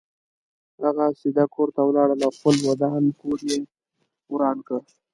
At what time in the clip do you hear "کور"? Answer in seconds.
1.55-1.67, 3.21-3.39